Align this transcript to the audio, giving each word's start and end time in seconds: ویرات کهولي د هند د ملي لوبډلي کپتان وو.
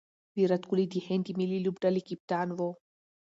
ویرات 0.35 0.63
کهولي 0.65 0.85
د 0.89 0.95
هند 1.07 1.23
د 1.25 1.29
ملي 1.39 1.59
لوبډلي 1.65 2.01
کپتان 2.07 2.47
وو. 2.57 2.69